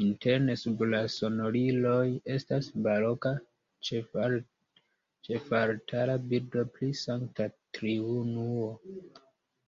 Interne 0.00 0.54
sub 0.62 0.80
la 0.94 0.98
sonoriloj 1.12 2.02
estas 2.34 2.68
baroka 2.86 3.32
ĉefaltara 3.92 6.18
bildo 6.34 6.66
pri 6.76 6.90
Sankta 7.04 7.48
Triunuo. 7.78 8.68